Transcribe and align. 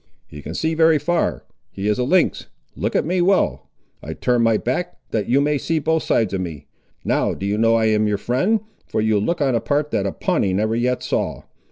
He 0.25 0.41
can 0.41 0.55
see 0.55 0.73
very 0.73 0.97
far. 0.97 1.45
He 1.69 1.87
is 1.87 1.99
a 1.99 2.03
lynx. 2.03 2.47
Look 2.75 2.95
at 2.95 3.05
me 3.05 3.21
well. 3.21 3.69
I 4.01 4.07
will 4.07 4.15
turn 4.15 4.41
my 4.41 4.57
back, 4.57 4.97
that 5.11 5.29
you 5.29 5.39
may 5.41 5.59
see 5.59 5.77
both 5.77 6.01
sides 6.01 6.33
of 6.33 6.41
me. 6.41 6.65
Now 7.05 7.35
do 7.35 7.45
you 7.45 7.55
know 7.55 7.75
I 7.75 7.85
am 7.85 8.07
your 8.07 8.17
friend, 8.17 8.61
for 8.87 8.99
you 8.99 9.19
look 9.19 9.41
on 9.41 9.53
a 9.53 9.61
part 9.61 9.91
that 9.91 10.07
a 10.07 10.11
Pawnee 10.11 10.53
never 10.55 10.75
yet 10.75 11.03
saw. 11.03 11.43